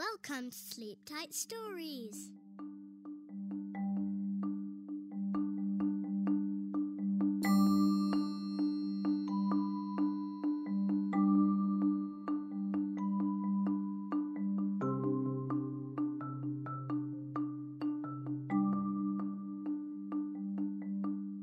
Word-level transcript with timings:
Welcome 0.00 0.48
to 0.48 0.56
Sleep 0.56 0.96
Tight 1.04 1.34
Stories. 1.34 2.30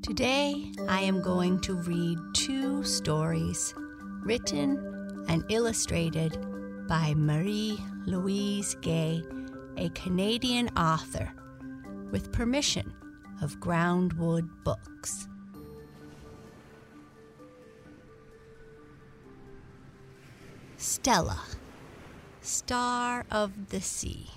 Today 0.01 0.71
I 0.89 1.01
am 1.01 1.21
going 1.21 1.59
to 1.59 1.75
read 1.75 2.17
two 2.33 2.83
stories 2.83 3.75
written 4.23 4.79
and 5.27 5.43
illustrated 5.49 6.43
by 6.87 7.13
Marie 7.15 7.77
Louise 8.05 8.75
Gay, 8.75 9.21
a 9.75 9.89
Canadian 9.89 10.69
author, 10.77 11.29
with 12.11 12.31
permission 12.31 12.93
of 13.41 13.59
Groundwood 13.59 14.49
Books. 14.63 15.27
Stella, 20.77 21.41
Star 22.41 23.25
of 23.29 23.69
the 23.69 23.81
Sea. 23.81 24.27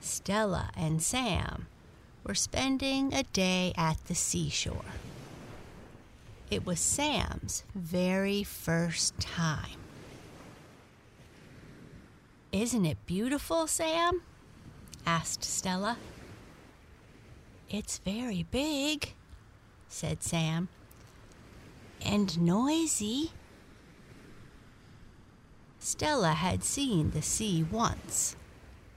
Stella 0.00 0.70
and 0.74 1.02
Sam 1.02 1.66
were 2.24 2.34
spending 2.34 3.12
a 3.12 3.24
day 3.24 3.74
at 3.76 4.02
the 4.06 4.14
seashore. 4.14 4.84
It 6.50 6.64
was 6.64 6.80
Sam's 6.80 7.64
very 7.74 8.42
first 8.42 9.18
time. 9.20 9.76
Isn't 12.52 12.86
it 12.86 12.96
beautiful, 13.04 13.66
Sam? 13.66 14.22
asked 15.04 15.44
Stella. 15.44 15.98
It's 17.68 17.98
very 17.98 18.44
big, 18.50 19.12
said 19.88 20.22
Sam, 20.22 20.68
and 22.02 22.40
noisy. 22.40 23.32
Stella 25.78 26.32
had 26.32 26.64
seen 26.64 27.10
the 27.10 27.20
sea 27.20 27.62
once, 27.62 28.36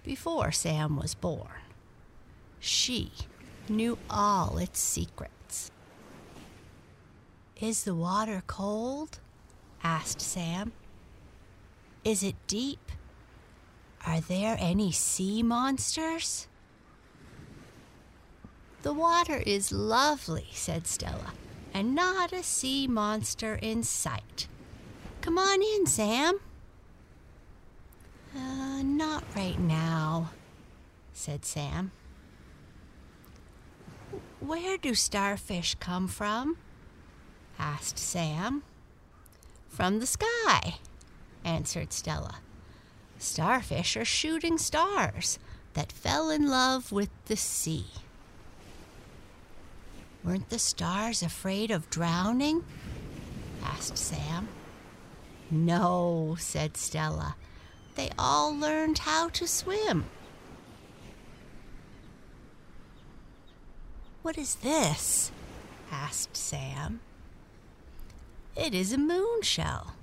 before 0.04 0.54
Sam 0.54 0.96
was 0.96 1.16
born. 1.16 1.48
She 2.62 3.12
knew 3.68 3.98
all 4.10 4.58
its 4.58 4.80
secrets. 4.80 5.41
Is 7.62 7.84
the 7.84 7.94
water 7.94 8.42
cold? 8.48 9.20
asked 9.84 10.20
Sam. 10.20 10.72
Is 12.04 12.24
it 12.24 12.36
deep? 12.48 12.92
Are 14.06 14.20
there 14.20 14.58
any 14.60 14.92
sea 14.92 15.44
monsters? 15.44 16.48
The 18.82 18.94
water 18.94 19.44
is 19.46 19.72
lovely, 19.72 20.48
said 20.54 20.88
Stella, 20.88 21.34
and 21.72 21.94
not 21.94 22.34
a 22.34 22.42
sea 22.42 22.88
monster 22.88 23.54
in 23.62 23.84
sight. 23.84 24.48
Come 25.22 25.38
on 25.38 25.62
in, 25.62 25.86
Sam. 25.86 26.40
Uh, 28.36 28.82
not 28.82 29.24
right 29.36 29.60
now, 29.60 30.32
said 31.14 31.46
Sam. 31.46 31.92
Where 34.40 34.80
do 34.80 34.96
starfish 34.96 35.76
come 35.76 36.08
from? 36.08 36.58
Asked 37.62 38.00
Sam. 38.00 38.64
From 39.70 40.00
the 40.00 40.08
sky, 40.08 40.80
answered 41.46 41.94
Stella. 41.94 42.40
Starfish 43.20 43.96
are 43.96 44.04
shooting 44.04 44.58
stars 44.58 45.38
that 45.74 45.92
fell 45.92 46.32
in 46.32 46.50
love 46.50 46.92
with 46.92 47.10
the 47.26 47.38
sea. 47.38 47.86
Weren't 50.24 50.50
the 50.50 50.60
stars 50.60 51.22
afraid 51.22 51.70
of 51.70 51.90
drowning? 51.90 52.64
asked 53.64 53.98
Sam. 53.98 54.50
No, 55.52 56.36
said 56.40 56.78
Stella. 56.78 57.36
They 57.96 58.10
all 58.18 58.56
learned 58.56 59.00
how 59.00 59.30
to 59.30 59.48
swim. 59.48 60.06
What 64.24 64.38
is 64.38 64.56
this? 64.56 65.32
asked 65.92 66.36
Sam. 66.36 67.02
It 68.56 68.74
is 68.74 68.92
a 68.92 68.98
moon 68.98 69.42
shell, 69.42 69.94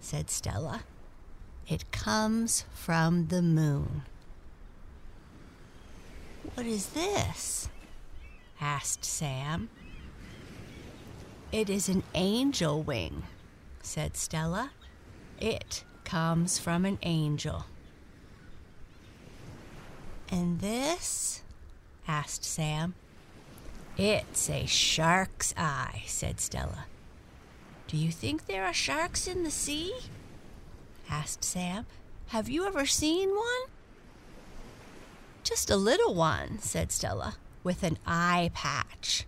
said 0.00 0.30
Stella. 0.30 0.82
It 1.68 1.90
comes 1.90 2.64
from 2.72 3.26
the 3.26 3.42
moon. 3.42 4.02
What 6.54 6.66
is 6.66 6.90
this? 6.90 7.68
asked 8.60 9.04
Sam. 9.04 9.68
It 11.50 11.68
is 11.68 11.88
an 11.88 12.04
angel 12.14 12.82
wing, 12.82 13.24
said 13.82 14.16
Stella. 14.16 14.70
It 15.40 15.84
comes 16.04 16.58
from 16.58 16.84
an 16.84 16.98
angel. 17.02 17.66
And 20.30 20.60
this? 20.60 21.42
asked 22.06 22.44
Sam. 22.44 22.94
It's 23.96 24.48
a 24.48 24.66
shark's 24.66 25.52
eye, 25.56 26.02
said 26.06 26.40
Stella. 26.40 26.86
Do 27.88 27.96
you 27.96 28.10
think 28.10 28.46
there 28.46 28.64
are 28.64 28.72
sharks 28.72 29.28
in 29.28 29.44
the 29.44 29.50
sea? 29.50 29.94
asked 31.08 31.44
Sam. 31.44 31.86
Have 32.28 32.48
you 32.48 32.66
ever 32.66 32.84
seen 32.84 33.30
one? 33.30 33.70
Just 35.44 35.70
a 35.70 35.76
little 35.76 36.12
one, 36.12 36.58
said 36.58 36.90
Stella, 36.90 37.36
with 37.62 37.84
an 37.84 37.98
eye 38.04 38.50
patch. 38.52 39.24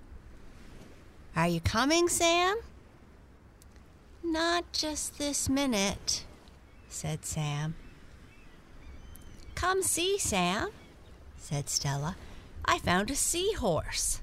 Are 1.36 1.46
you 1.46 1.60
coming, 1.60 2.08
Sam? 2.08 2.58
Not 4.24 4.72
just 4.72 5.18
this 5.18 5.48
minute, 5.48 6.24
said 6.88 7.24
Sam. 7.24 7.76
Come 9.54 9.84
see, 9.84 10.18
Sam, 10.18 10.70
said 11.36 11.68
Stella. 11.68 12.16
I 12.64 12.78
found 12.78 13.10
a 13.10 13.14
seahorse. 13.14 14.20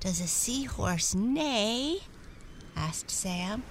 Does 0.00 0.20
a 0.20 0.26
seahorse 0.26 1.14
neigh? 1.14 2.00
Asked 2.78 3.10
Sam. 3.10 3.64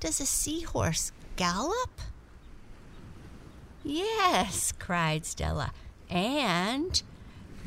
Does 0.00 0.20
a 0.20 0.26
seahorse 0.26 1.12
gallop? 1.36 2.00
Yes, 3.84 4.72
cried 4.72 5.26
Stella. 5.26 5.72
And 6.08 7.02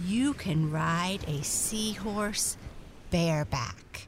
you 0.03 0.33
can 0.33 0.71
ride 0.71 1.23
a 1.27 1.43
seahorse 1.43 2.57
bareback. 3.11 4.07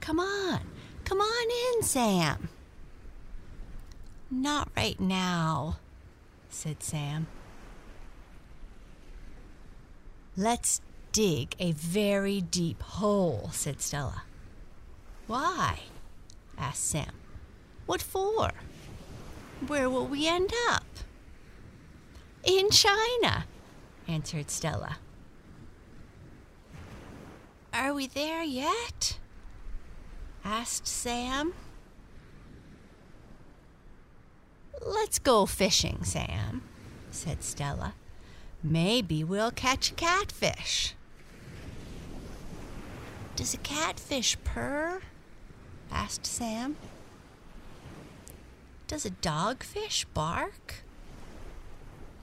Come 0.00 0.18
on, 0.18 0.60
come 1.04 1.20
on 1.20 1.76
in, 1.76 1.82
Sam. 1.82 2.48
Not 4.30 4.68
right 4.76 4.98
now, 4.98 5.76
said 6.48 6.82
Sam. 6.82 7.26
Let's 10.36 10.80
dig 11.12 11.54
a 11.60 11.72
very 11.72 12.40
deep 12.40 12.82
hole, 12.82 13.50
said 13.52 13.80
Stella. 13.80 14.24
Why? 15.26 15.80
asked 16.58 16.84
Sam. 16.84 17.12
What 17.86 18.02
for? 18.02 18.52
Where 19.66 19.88
will 19.88 20.06
we 20.06 20.26
end 20.28 20.52
up? 20.68 20.84
In 22.44 22.70
China, 22.70 23.46
answered 24.06 24.50
Stella. 24.50 24.98
Are 27.72 27.94
we 27.94 28.06
there 28.06 28.42
yet? 28.42 29.18
asked 30.44 30.86
Sam. 30.86 31.54
Let's 34.84 35.18
go 35.18 35.46
fishing, 35.46 36.04
Sam, 36.04 36.62
said 37.10 37.42
Stella. 37.42 37.94
Maybe 38.62 39.24
we'll 39.24 39.50
catch 39.50 39.90
a 39.90 39.94
catfish. 39.94 40.94
Does 43.36 43.54
a 43.54 43.58
catfish 43.58 44.36
purr? 44.44 45.00
Asked 45.90 46.26
Sam. 46.26 46.76
Does 48.86 49.06
a 49.06 49.10
dogfish 49.10 50.04
bark? 50.12 50.84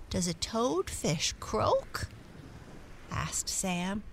Does 0.09 0.27
a 0.27 0.33
toadfish 0.33 1.33
croak? 1.39 2.07
asked 3.11 3.49
Sam. 3.49 4.03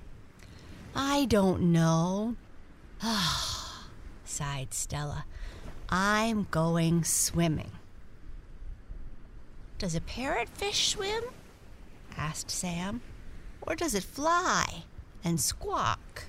I 0.95 1.27
don't 1.27 1.73
know. 1.73 2.37
Sighed 4.25 4.73
Stella. 4.73 5.25
I'm 5.89 6.47
going 6.51 7.05
swimming. 7.05 7.73
Does 9.79 9.95
a 9.95 10.01
parrotfish 10.01 10.91
swim? 10.91 11.25
asked 12.17 12.51
Sam. 12.51 13.01
Or 13.63 13.75
does 13.77 13.95
it 13.95 14.03
fly 14.03 14.85
and 15.25 15.41
squawk? 15.41 16.25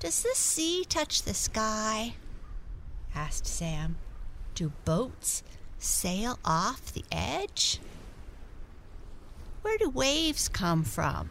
Does 0.00 0.22
the 0.22 0.34
sea 0.34 0.86
touch 0.88 1.22
the 1.22 1.34
sky? 1.34 2.14
asked 3.14 3.46
Sam. 3.46 3.96
Do 4.54 4.72
boats 4.86 5.42
sail 5.78 6.38
off 6.42 6.90
the 6.94 7.04
edge? 7.12 7.80
Where 9.60 9.76
do 9.76 9.90
waves 9.90 10.48
come 10.48 10.84
from? 10.84 11.28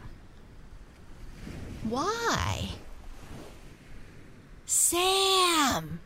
Why? 1.82 2.70
Sam! 4.66 5.98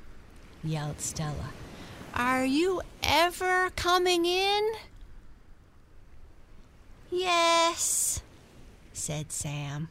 yelled 0.62 1.02
Stella. 1.02 1.50
Are 2.14 2.46
you 2.46 2.81
ever 3.02 3.70
coming 3.76 4.25
in? 4.25 4.72
Yes, 7.10 8.22
said 8.94 9.32
Sam. 9.32 9.90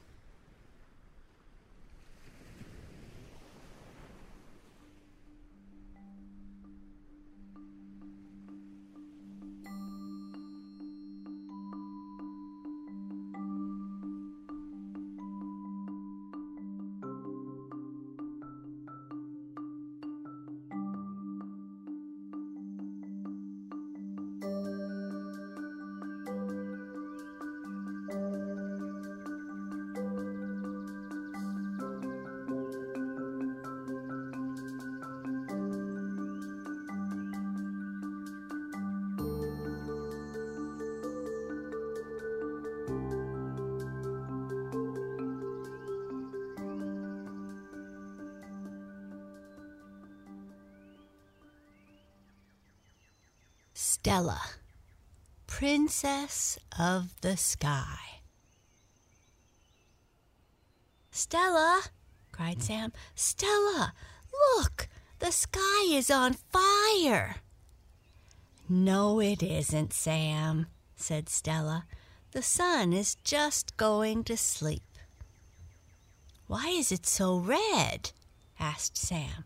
Stella, 54.03 54.41
Princess 55.47 56.59
of 56.77 57.21
the 57.21 57.37
Sky. 57.37 58.19
Stella, 61.09 61.83
cried 62.33 62.55
hmm. 62.55 62.63
Sam. 62.63 62.93
Stella, 63.15 63.93
look, 64.57 64.89
the 65.19 65.31
sky 65.31 65.85
is 65.89 66.11
on 66.11 66.33
fire. 66.33 67.37
No, 68.67 69.21
it 69.21 69.41
isn't, 69.41 69.93
Sam, 69.93 70.67
said 70.97 71.29
Stella. 71.29 71.85
The 72.33 72.41
sun 72.41 72.91
is 72.91 73.15
just 73.23 73.77
going 73.77 74.25
to 74.25 74.35
sleep. 74.35 74.83
Why 76.47 76.67
is 76.67 76.91
it 76.91 77.05
so 77.05 77.37
red? 77.37 78.11
asked 78.59 78.97
Sam. 78.97 79.45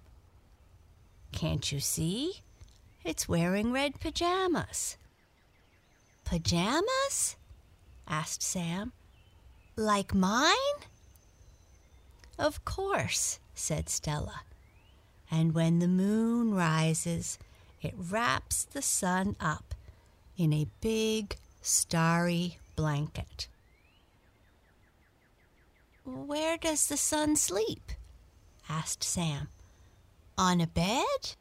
Can't 1.32 1.72
you 1.72 1.80
see? 1.80 2.42
It's 3.08 3.30
wearing 3.30 3.72
red 3.72 4.02
pajamas. 4.02 4.98
Pajamas? 6.26 7.38
asked 8.06 8.44
Sam. 8.44 8.92
Like 9.78 10.14
mine? 10.14 10.78
Of 12.38 12.66
course, 12.66 13.40
said 13.54 13.88
Stella. 13.88 14.42
And 15.32 15.56
when 15.56 15.80
the 15.80 15.88
moon 15.88 16.54
rises, 16.54 17.40
it 17.82 17.94
wraps 17.98 18.66
the 18.66 18.82
sun 18.82 19.38
up 19.40 19.74
in 20.36 20.52
a 20.52 20.68
big, 20.82 21.38
starry 21.62 22.58
blanket. 22.76 23.48
Where 26.04 26.58
does 26.58 26.88
the 26.88 26.98
sun 26.98 27.38
sleep? 27.38 27.94
asked 28.68 29.06
Sam. 29.06 29.48
On 30.38 30.60
a 30.60 30.68
bed? 30.68 31.38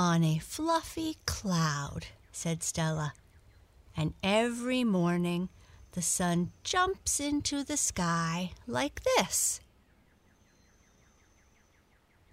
On 0.00 0.24
a 0.24 0.38
fluffy 0.38 1.18
cloud, 1.26 2.06
said 2.32 2.62
Stella. 2.62 3.12
And 3.94 4.14
every 4.22 4.82
morning 4.82 5.50
the 5.92 6.00
sun 6.00 6.52
jumps 6.64 7.20
into 7.20 7.62
the 7.62 7.76
sky 7.76 8.52
like 8.66 9.02
this. 9.04 9.60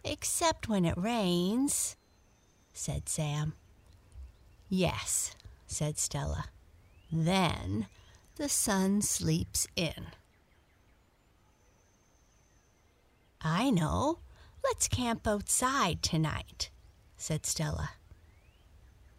Except 0.06 0.70
when 0.70 0.86
it 0.86 0.98
rains, 0.98 1.98
said 2.72 3.10
Sam. 3.10 3.52
Yes, 4.70 5.36
said 5.66 5.98
Stella. 5.98 6.46
Then 7.12 7.88
the 8.38 8.48
sun 8.48 9.02
sleeps 9.02 9.68
in. 9.76 10.08
I 13.42 13.72
know. 13.72 14.20
Let's 14.64 14.88
camp 14.88 15.28
outside 15.28 16.02
tonight 16.02 16.70
said 17.18 17.46
Stella. 17.46 17.92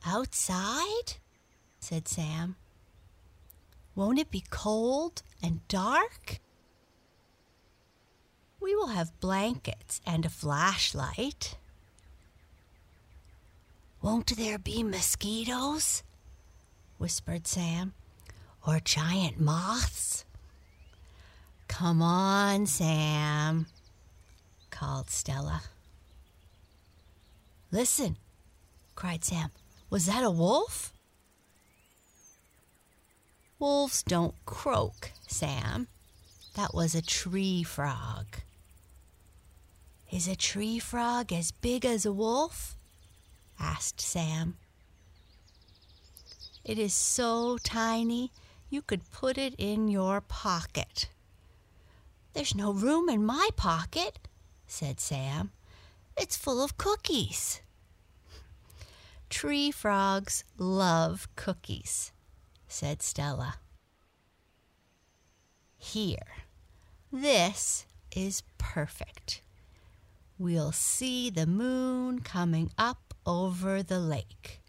Outside? 0.06 1.16
said 1.80 2.08
Sam. 2.08 2.56
Won't 3.94 4.18
it 4.18 4.30
be 4.30 4.44
cold 4.48 5.22
and 5.42 5.66
dark? 5.68 6.38
We 8.60 8.74
will 8.74 8.88
have 8.88 9.20
blankets 9.20 10.00
and 10.06 10.24
a 10.24 10.30
flashlight. 10.30 11.56
Won't 14.00 14.36
there 14.36 14.58
be 14.58 14.82
mosquitoes? 14.82 16.02
whispered 16.98 17.46
Sam. 17.46 17.94
Or 18.66 18.80
giant 18.80 19.40
moths? 19.40 20.24
Come 21.68 22.02
on, 22.02 22.66
Sam, 22.66 23.66
called 24.70 25.10
Stella. 25.10 25.62
Listen, 27.70 28.16
cried 28.94 29.24
Sam. 29.24 29.50
Was 29.90 30.06
that 30.06 30.24
a 30.24 30.30
wolf? 30.30 30.92
Wolves 33.58 34.02
don't 34.02 34.34
croak, 34.46 35.12
Sam. 35.26 35.88
That 36.54 36.72
was 36.72 36.94
a 36.94 37.02
tree 37.02 37.62
frog. 37.62 38.26
Is 40.10 40.26
a 40.26 40.36
tree 40.36 40.78
frog 40.78 41.32
as 41.32 41.50
big 41.50 41.84
as 41.84 42.06
a 42.06 42.12
wolf? 42.12 42.74
asked 43.58 44.00
Sam. 44.00 44.56
It 46.64 46.78
is 46.78 46.94
so 46.94 47.58
tiny 47.62 48.32
you 48.70 48.82
could 48.82 49.10
put 49.10 49.36
it 49.36 49.54
in 49.58 49.88
your 49.88 50.20
pocket. 50.20 51.08
There's 52.32 52.54
no 52.54 52.72
room 52.72 53.08
in 53.08 53.24
my 53.24 53.48
pocket, 53.56 54.18
said 54.66 55.00
Sam. 55.00 55.50
It's 56.20 56.36
full 56.36 56.60
of 56.60 56.76
cookies. 56.76 57.60
Tree 59.30 59.70
frogs 59.70 60.42
love 60.56 61.28
cookies, 61.36 62.10
said 62.66 63.02
Stella. 63.02 63.56
Here, 65.76 66.44
this 67.12 67.86
is 68.16 68.42
perfect. 68.58 69.42
We'll 70.38 70.72
see 70.72 71.30
the 71.30 71.46
moon 71.46 72.18
coming 72.20 72.72
up 72.76 73.14
over 73.24 73.82
the 73.82 74.00
lake. 74.00 74.60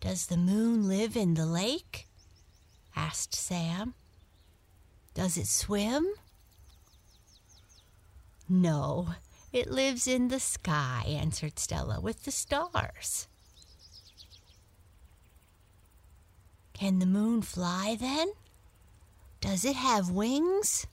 Does 0.00 0.26
the 0.26 0.36
moon 0.36 0.88
live 0.88 1.16
in 1.16 1.34
the 1.34 1.46
lake? 1.46 2.08
asked 2.96 3.34
Sam. 3.36 3.94
Does 5.14 5.36
it 5.36 5.46
swim? 5.46 6.08
No, 8.52 9.14
it 9.52 9.70
lives 9.70 10.08
in 10.08 10.26
the 10.26 10.40
sky, 10.40 11.04
answered 11.06 11.56
Stella, 11.56 12.00
with 12.00 12.24
the 12.24 12.32
stars. 12.32 13.28
Can 16.72 16.98
the 16.98 17.06
moon 17.06 17.42
fly 17.42 17.96
then? 18.00 18.32
Does 19.40 19.64
it 19.64 19.76
have 19.76 20.10
wings? 20.10 20.88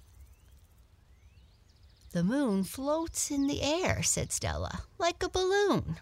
The 2.11 2.23
moon 2.23 2.63
floats 2.63 3.31
in 3.31 3.47
the 3.47 3.63
air, 3.63 4.03
said 4.03 4.31
Stella, 4.31 4.83
like 4.99 5.23
a 5.23 5.29
balloon. 5.29 5.99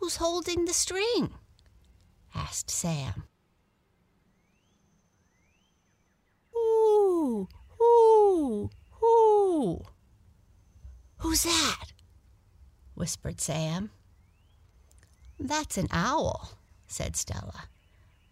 Who's 0.00 0.16
holding 0.16 0.64
the 0.64 0.74
string? 0.74 1.34
asked 2.34 2.72
Sam. 2.72 3.22
Ooh, 6.56 7.46
ooh, 7.80 8.68
ooh. 9.62 9.82
Who's 11.18 11.44
that? 11.44 11.92
whispered 12.94 13.40
Sam. 13.40 13.90
That's 15.38 15.78
an 15.78 15.88
owl, 15.90 16.58
said 16.86 17.16
Stella. 17.16 17.68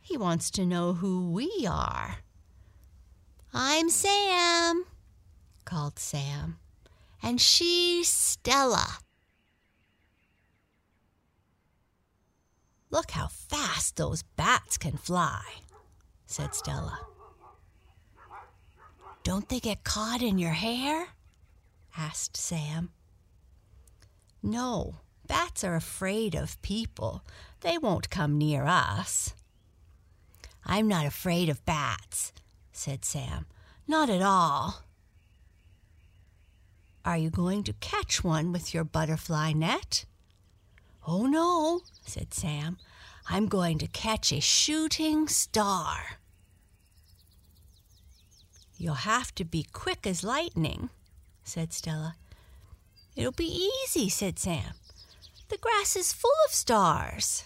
He 0.00 0.16
wants 0.16 0.50
to 0.52 0.66
know 0.66 0.92
who 0.94 1.30
we 1.30 1.66
are. 1.68 2.18
I'm 3.52 3.90
Sam, 3.90 4.84
called 5.64 5.98
Sam. 5.98 6.58
And 7.22 7.40
she's 7.40 8.08
Stella. 8.08 8.98
Look 12.90 13.12
how 13.12 13.28
fast 13.28 13.96
those 13.96 14.22
bats 14.22 14.76
can 14.76 14.96
fly, 14.96 15.42
said 16.26 16.54
Stella. 16.54 16.98
Don't 19.22 19.48
they 19.48 19.60
get 19.60 19.84
caught 19.84 20.22
in 20.22 20.38
your 20.38 20.52
hair? 20.52 21.08
Asked 21.96 22.36
Sam. 22.36 22.90
No, 24.42 24.96
bats 25.26 25.64
are 25.64 25.74
afraid 25.74 26.34
of 26.34 26.60
people. 26.62 27.22
They 27.60 27.78
won't 27.78 28.10
come 28.10 28.38
near 28.38 28.64
us. 28.64 29.34
I'm 30.64 30.88
not 30.88 31.06
afraid 31.06 31.48
of 31.48 31.64
bats, 31.64 32.32
said 32.72 33.04
Sam. 33.04 33.46
Not 33.86 34.08
at 34.08 34.22
all. 34.22 34.82
Are 37.04 37.16
you 37.16 37.30
going 37.30 37.64
to 37.64 37.72
catch 37.74 38.22
one 38.22 38.52
with 38.52 38.74
your 38.74 38.84
butterfly 38.84 39.52
net? 39.52 40.04
Oh, 41.06 41.26
no, 41.26 41.80
said 42.04 42.34
Sam. 42.34 42.76
I'm 43.28 43.46
going 43.46 43.78
to 43.78 43.86
catch 43.86 44.32
a 44.32 44.40
shooting 44.40 45.28
star. 45.28 46.18
You'll 48.76 48.94
have 48.94 49.34
to 49.36 49.44
be 49.44 49.66
quick 49.72 50.06
as 50.06 50.24
lightning, 50.24 50.90
said 51.50 51.72
Stella. 51.72 52.14
It'll 53.16 53.32
be 53.32 53.68
easy, 53.84 54.08
said 54.08 54.38
Sam. 54.38 54.74
The 55.48 55.58
grass 55.58 55.96
is 55.96 56.12
full 56.12 56.30
of 56.46 56.54
stars. 56.54 57.42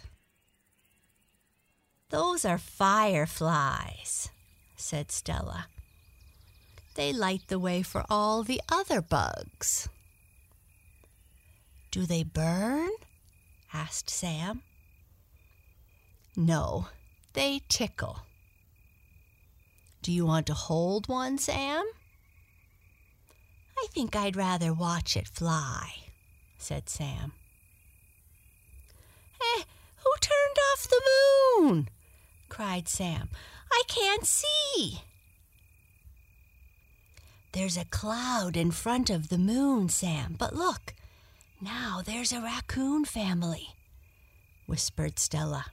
Those 2.10 2.44
are 2.44 2.58
fireflies, 2.58 4.28
said 4.76 5.10
Stella. 5.10 5.68
They 6.96 7.14
light 7.14 7.48
the 7.48 7.58
way 7.58 7.82
for 7.82 8.04
all 8.10 8.42
the 8.42 8.60
other 8.70 9.00
bugs. 9.00 9.88
Do 11.90 12.04
they 12.04 12.24
burn? 12.24 12.90
asked 13.72 14.10
Sam. 14.10 14.60
No, 16.36 16.88
they 17.32 17.62
tickle. 17.70 18.18
Do 20.02 20.12
you 20.12 20.26
want 20.26 20.46
to 20.48 20.54
hold 20.54 21.08
one, 21.08 21.38
Sam? 21.38 21.84
I 23.84 23.86
think 23.88 24.16
I'd 24.16 24.34
rather 24.34 24.72
watch 24.72 25.14
it 25.14 25.28
fly, 25.28 25.92
said 26.56 26.88
Sam. 26.88 27.32
Eh, 29.38 29.62
who 29.96 30.10
turned 30.20 30.56
off 30.72 30.88
the 30.88 31.02
moon? 31.60 31.88
cried 32.48 32.88
Sam. 32.88 33.28
I 33.70 33.82
can't 33.86 34.24
see. 34.24 35.02
There's 37.52 37.76
a 37.76 37.84
cloud 37.84 38.56
in 38.56 38.70
front 38.70 39.10
of 39.10 39.28
the 39.28 39.36
moon, 39.36 39.90
Sam, 39.90 40.34
but 40.38 40.56
look, 40.56 40.94
now 41.60 42.00
there's 42.02 42.32
a 42.32 42.40
raccoon 42.40 43.04
family, 43.04 43.74
whispered 44.64 45.18
Stella. 45.18 45.66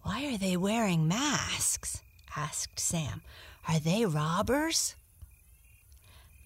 Why 0.00 0.24
are 0.32 0.38
they 0.38 0.56
wearing 0.56 1.06
masks? 1.06 2.02
asked 2.34 2.80
Sam. 2.80 3.20
Are 3.68 3.78
they 3.78 4.06
robbers? 4.06 4.96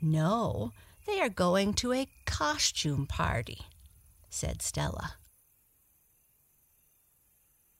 No, 0.02 0.73
they 1.07 1.21
are 1.21 1.28
going 1.28 1.75
to 1.75 1.92
a 1.92 2.09
costume 2.25 3.07
party, 3.07 3.66
said 4.28 4.62
Stella. 4.62 5.14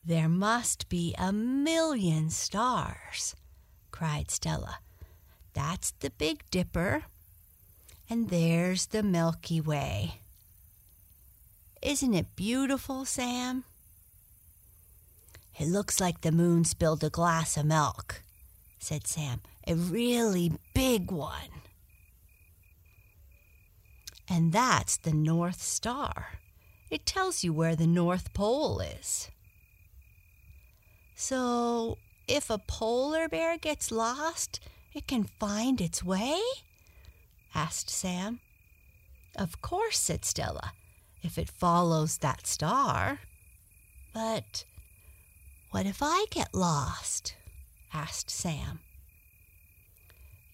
There 0.05 0.29
must 0.29 0.89
be 0.89 1.15
a 1.19 1.33
million 1.33 2.31
stars, 2.31 3.37
cried 3.91 4.31
Stella. 4.31 4.79
That's 5.53 5.93
the 6.01 6.11
Big 6.11 6.43
Dipper, 6.51 7.05
and 8.09 8.31
there's 8.31 8.87
the 8.87 9.03
Milky 9.03 9.61
Way. 9.61 10.21
Isn't 11.83 12.15
it 12.15 12.37
beautiful, 12.37 13.05
Sam? 13.05 13.65
It 15.59 15.69
looks 15.69 16.01
like 16.01 16.21
the 16.21 16.33
moon 16.33 16.65
spilled 16.65 17.05
a 17.05 17.11
glass 17.11 17.57
of 17.57 17.67
milk, 17.67 18.23
said 18.79 19.07
Sam. 19.07 19.41
A 19.67 19.75
really 19.75 20.53
big 20.75 21.11
one. 21.11 21.60
And 24.33 24.53
that's 24.53 24.97
the 24.97 25.13
North 25.13 25.61
Star. 25.61 26.39
It 26.89 27.05
tells 27.05 27.43
you 27.43 27.53
where 27.53 27.75
the 27.75 27.89
North 27.89 28.33
Pole 28.33 28.79
is. 28.81 29.29
So, 31.17 31.99
if 32.29 32.49
a 32.49 32.59
polar 32.59 33.29
bear 33.29 33.59
gets 33.59 33.91
lost, 33.91 34.61
it 34.95 35.09
can 35.09 35.25
find 35.25 35.81
its 35.81 36.05
way? 36.05 36.41
asked 37.57 37.91
Sam. 37.91 38.39
Of 39.37 39.61
course, 39.61 39.99
said 39.99 40.25
Stella 40.25 40.75
if 41.23 41.37
it 41.37 41.51
follows 41.51 42.19
that 42.19 42.47
star. 42.47 43.19
But 44.15 44.65
what 45.71 45.87
if 45.87 45.99
I 46.03 46.27
get 46.31 46.55
lost? 46.55 47.35
asked 47.93 48.31
Sam. 48.31 48.79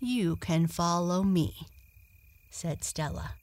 You 0.00 0.36
can 0.36 0.66
follow 0.66 1.22
me, 1.22 1.68
said 2.50 2.82
Stella. 2.82 3.34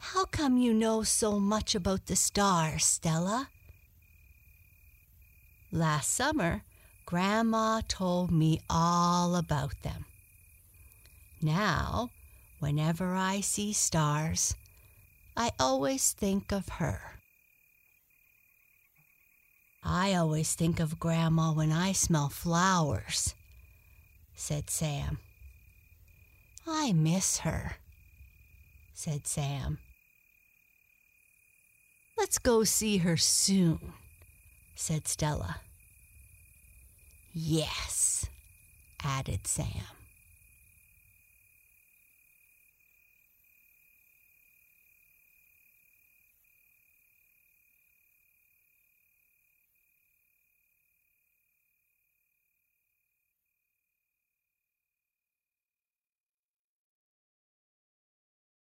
How 0.00 0.24
come 0.24 0.56
you 0.56 0.72
know 0.72 1.02
so 1.02 1.38
much 1.38 1.74
about 1.74 2.06
the 2.06 2.16
stars, 2.16 2.84
Stella? 2.84 3.50
Last 5.70 6.12
summer, 6.12 6.62
Grandma 7.04 7.82
told 7.86 8.32
me 8.32 8.60
all 8.68 9.36
about 9.36 9.82
them. 9.82 10.06
Now, 11.42 12.10
whenever 12.58 13.14
I 13.14 13.40
see 13.40 13.72
stars, 13.72 14.56
I 15.36 15.52
always 15.60 16.12
think 16.12 16.50
of 16.50 16.68
her. 16.80 17.20
I 19.84 20.14
always 20.14 20.54
think 20.54 20.80
of 20.80 20.98
Grandma 20.98 21.52
when 21.52 21.72
I 21.72 21.92
smell 21.92 22.30
flowers, 22.30 23.34
said 24.34 24.70
Sam. 24.70 25.18
I 26.66 26.92
miss 26.92 27.38
her, 27.38 27.76
said 28.92 29.26
Sam. 29.26 29.78
Let's 32.20 32.36
go 32.38 32.64
see 32.64 32.98
her 32.98 33.16
soon, 33.16 33.94
said 34.74 35.08
Stella. 35.08 35.62
Yes, 37.32 38.26
added 39.02 39.46
Sam. 39.46 39.99